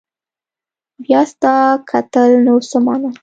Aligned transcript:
بيا 1.03 1.21
ستا 1.31 1.53
کتل 1.89 2.29
نو 2.45 2.53
څه 2.69 2.77
معنا 2.85 3.09